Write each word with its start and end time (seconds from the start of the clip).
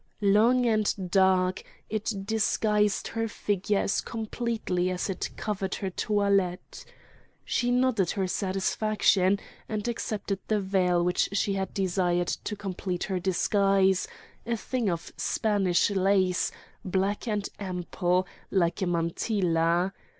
Long 0.33 0.65
and 0.65 1.11
dark, 1.11 1.61
it 1.87 2.25
disguised 2.25 3.09
her 3.09 3.27
figure 3.27 3.77
as 3.77 4.01
completely 4.01 4.89
as 4.89 5.11
it 5.11 5.29
covered 5.37 5.75
her 5.75 5.91
toilette. 5.91 6.83
She 7.45 7.69
nodded 7.69 8.09
her 8.09 8.25
satisfaction, 8.25 9.39
and 9.69 9.87
accepted 9.87 10.39
the 10.47 10.59
veil 10.59 11.05
which 11.05 11.29
she 11.33 11.53
had 11.53 11.75
desired 11.75 12.29
to 12.49 12.55
complete 12.55 13.03
her 13.03 13.19
disguise, 13.19 14.07
a 14.43 14.57
thing 14.57 14.89
of 14.89 15.13
Spanish 15.17 15.91
lace, 15.91 16.51
black 16.83 17.27
and 17.27 17.47
ample, 17.59 18.25
like 18.49 18.81
a 18.81 18.87
mantilla. 18.87 19.93